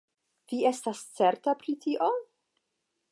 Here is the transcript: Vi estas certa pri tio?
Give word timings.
Vi 0.53 0.61
estas 0.69 1.03
certa 1.19 1.55
pri 1.61 1.77
tio? 1.87 2.09